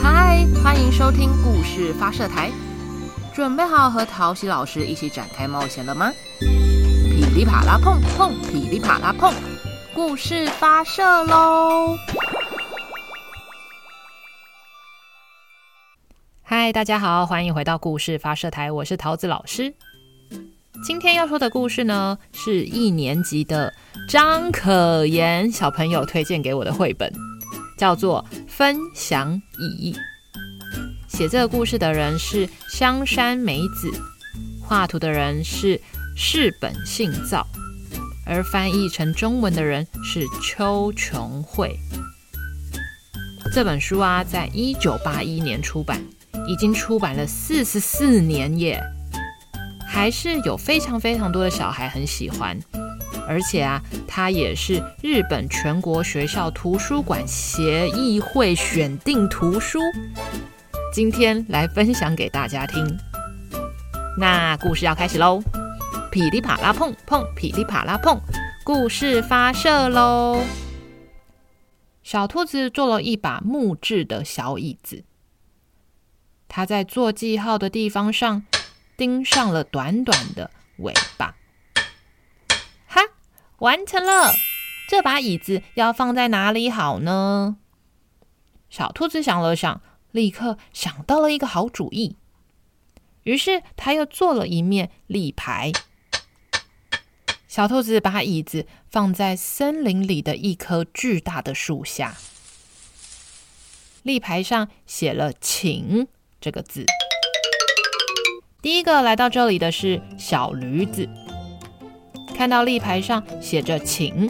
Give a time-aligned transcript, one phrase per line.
[0.00, 2.50] 嗨，欢迎收听故事发射台，
[3.34, 6.10] 准备好和陶喜老师一起展开冒险了吗？
[6.40, 9.34] 噼里啪啦碰碰，噼里啪啦碰，
[9.94, 11.98] 故事发射喽！
[16.42, 19.74] 嗨，大家好，欢迎回到故事发射台，我是桃子老师。
[20.82, 23.70] 今天要说的故事呢，是一年级的
[24.08, 27.12] 张可言小朋友推荐给我的绘本，
[27.76, 28.24] 叫做
[28.54, 29.94] 《分享蚁》。
[31.08, 33.90] 写这个故事的人是香山美子，
[34.60, 35.80] 画图的人是
[36.14, 37.46] 柿本幸造，
[38.26, 41.78] 而翻译成中文的人是邱琼慧。
[43.54, 46.02] 这本书啊，在一九八一年出版，
[46.46, 48.82] 已经出版了四十四年耶。
[49.88, 52.58] 还是有非常非常多的小孩很喜欢，
[53.26, 59.78] 而且啊，它也是日本全国学校图书馆协议会选定图书。
[60.92, 62.98] 今天来分享给大家听。
[64.18, 65.42] 那故事要开始喽！
[66.10, 68.20] 噼里啪啦碰碰，噼里啪啦碰，
[68.64, 70.42] 故事发射喽！
[72.02, 75.04] 小兔子做了一把木质的小椅子，
[76.48, 78.44] 它在做记号的地方上。
[78.94, 81.34] 钉上了短短的尾巴，
[83.62, 84.34] 完成了！
[84.88, 87.58] 这把椅子要放在哪里好呢？
[88.68, 92.16] 小兔子想了想，立刻想到了一个好主意。
[93.22, 95.70] 于是，他又做了一面立牌。
[97.46, 102.16] 小兔子把椅子放在森林里的一棵巨大的树下，
[104.02, 106.08] 立牌上写了“请”
[106.40, 106.84] 这个字。
[108.60, 111.08] 第一个来到这里的是小驴子，
[112.42, 114.28] 看到立牌上写着“请”，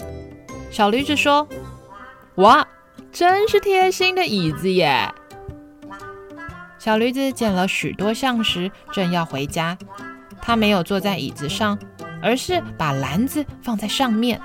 [0.70, 1.48] 小驴子说
[2.36, 2.68] ：“哇，
[3.10, 5.10] 真是贴心的椅子耶！”
[6.78, 9.78] 小驴子捡了许多橡实，正要回家。
[10.42, 11.78] 他没有坐在椅子上，
[12.20, 14.38] 而是把篮子放在上面。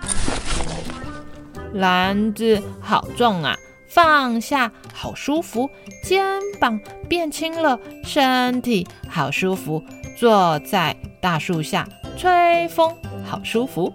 [1.73, 3.57] 篮子好重啊！
[3.89, 5.69] 放下，好舒服，
[6.01, 6.23] 肩
[6.61, 6.79] 膀
[7.09, 9.84] 变轻了，身体好舒服。
[10.17, 11.85] 坐在大树下
[12.17, 12.95] 吹风，
[13.27, 13.93] 好舒服。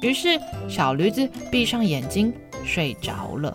[0.00, 3.54] 于是小驴子闭上眼睛睡着了。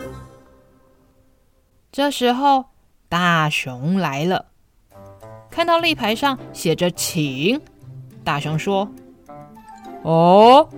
[1.91, 2.65] 这时候
[3.09, 4.45] 大熊来了，
[5.49, 7.59] 看到立牌上写着“请”，
[8.23, 8.89] 大熊说
[10.03, 10.69] ：“哦，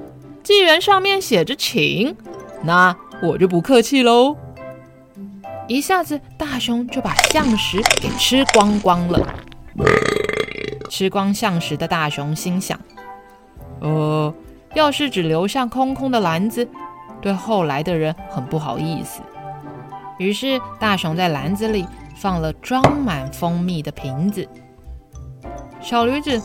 [0.42, 2.16] 既然上面写着‘请’，
[2.64, 4.36] 那……”我就不客气喽！
[5.70, 9.26] 一下子，大熊就把象食给吃光光了。
[10.90, 12.78] 吃光象食的大熊心想
[13.84, 14.34] ：“呃，
[14.74, 16.68] 要是只留下空空的篮子，
[17.22, 19.22] 对后来的人很不好意思。”
[20.18, 21.86] 于是，大熊在篮子里
[22.16, 24.48] 放了装满蜂蜜的瓶子。
[25.82, 26.42] 小驴子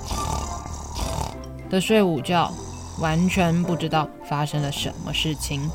[1.71, 2.51] 的睡午觉，
[2.99, 5.71] 完全不知道发生了什么事情。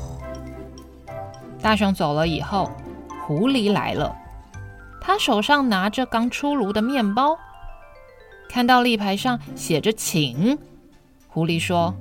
[1.62, 2.70] 大熊走了以后，
[3.26, 4.14] 狐狸来了。
[5.00, 7.38] 他手上拿着刚出炉的面包，
[8.50, 10.58] 看到立牌上写着“请”，
[11.34, 11.92] 狐狸说：“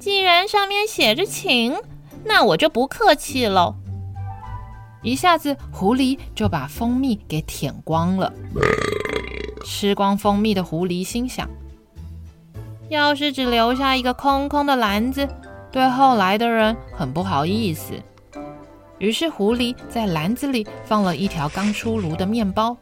[0.00, 1.76] 既然上面写着‘请’，
[2.24, 3.74] 那我就不客气喽。”
[5.04, 8.32] 一下子，狐狸就把蜂蜜给舔光了。
[9.66, 11.46] 吃光蜂蜜的狐狸心想
[12.88, 15.28] ：“要是只留下一个空空的篮子，
[15.70, 17.92] 对后来的人很不好意思。”
[18.96, 22.74] 于是，狐狸在篮子里放了一条刚出炉的面包。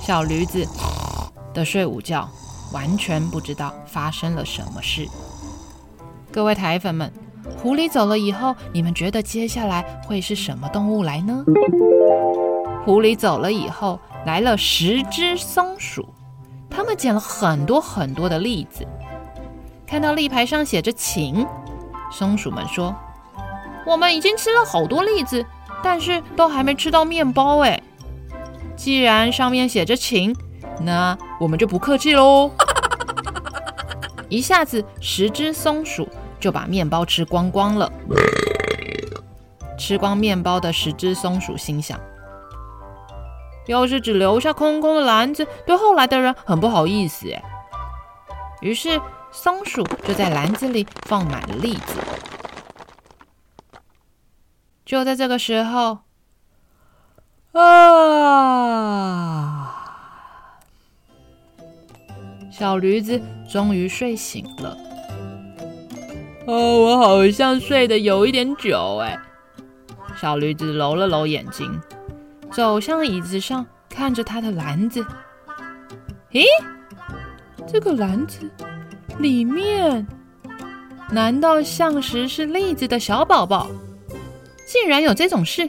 [0.00, 0.64] 小驴子
[1.52, 2.30] 的睡午觉，
[2.74, 5.08] 完全不知道发生了什么事。
[6.32, 7.10] 各位台粉们，
[7.56, 11.44] 狐狸走了以后，你们觉得接下来会是什么动物来呢？
[12.84, 16.06] 狐狸走了以后，来了十只松鼠，
[16.68, 18.84] 他们捡了很多很多的栗子。
[19.86, 21.46] 看到立牌上写着“请”，
[22.10, 22.92] 松鼠们说。
[23.86, 25.46] 我们已经吃了好多栗子，
[25.82, 27.80] 但是都还没吃到面包哎。
[28.76, 30.34] 既然上面写着“请”，
[30.82, 32.50] 那我们就不客气喽。
[34.34, 36.08] 一下子，十只松鼠
[36.40, 37.92] 就把面包吃光光了。
[39.78, 42.00] 吃光面包的十只松鼠心想：
[43.68, 47.40] 要是只留下空空的篮子，对后来的人很不好意思哎。
[48.60, 49.00] 于是，
[49.30, 51.94] 松鼠就在篮子里放满了栗子。
[54.84, 55.98] 就在这个时候，
[57.52, 59.33] 啊！
[62.56, 63.20] 小驴子
[63.50, 64.78] 终于睡醒了。
[66.46, 69.18] 哦，我好像睡得有一点久哎。
[70.20, 71.68] 小驴子揉了揉眼睛，
[72.52, 75.04] 走向椅子上，看着他的篮子。
[76.30, 76.44] 咦，
[77.66, 78.48] 这个篮子
[79.18, 80.06] 里面，
[81.10, 83.68] 难道像是是栗子的小宝宝？
[84.64, 85.68] 竟然有这种事！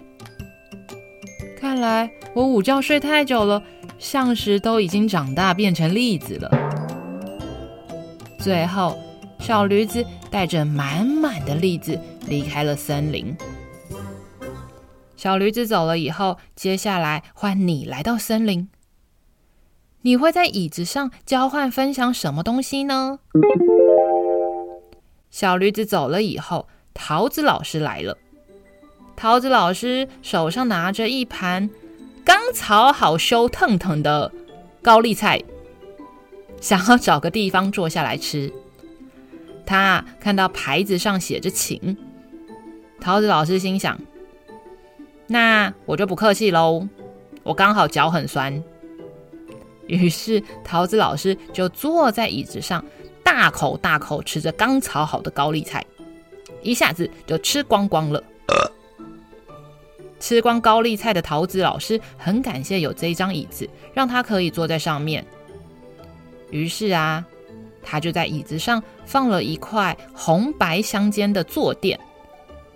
[1.60, 3.60] 看来我午觉睡太久了，
[3.98, 6.50] 像是都已经长大变成栗子了。
[8.40, 8.98] 最后，
[9.40, 13.36] 小驴子带着满满的栗子离开了森林。
[15.16, 18.70] 小驴子走了以后，接下来换你来到森林。
[20.02, 23.18] 你会在椅子上交换分享什么东西呢？
[25.32, 28.16] 小驴子走了以后，桃子老师来了。
[29.16, 31.70] 桃子老师手上拿着一盘
[32.26, 34.32] 刚炒好、羞腾腾的
[34.82, 35.40] 高丽菜，
[36.60, 38.52] 想要找个地方坐下来吃。
[39.64, 41.96] 他看到牌子上写着“请”，
[43.00, 43.98] 桃子老师心想。
[45.28, 46.88] 那我就不客气喽，
[47.44, 48.64] 我刚好脚很酸。
[49.88, 52.84] 于是桃子老师就坐在椅子上，
[53.24, 55.86] 大口大口吃着刚炒好的高丽菜，
[56.64, 58.24] 一下子就吃光光了。
[60.20, 65.26] 吃光高丽菜的桃子老师很感谢有这一张椅子，让他可以坐在上面。
[66.52, 67.26] 于是啊，
[67.84, 72.00] 他就在椅子上放了一块红白相间的坐垫，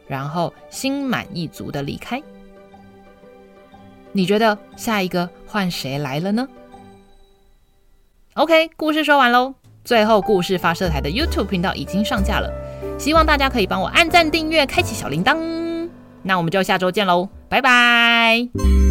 [0.07, 2.21] 然后心满意足的离开。
[4.11, 6.47] 你觉得下一个换谁来了呢
[8.33, 9.53] ？OK，故事说完喽。
[9.85, 12.51] 最后，故事发射台的 YouTube 频道已经上架了，
[12.99, 15.58] 希望大家可以帮我按赞、订阅、开启小铃铛。
[16.23, 18.88] 那我们就下周见喽，拜拜。